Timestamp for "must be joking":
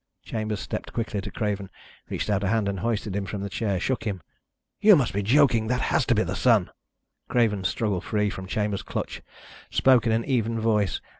4.95-5.67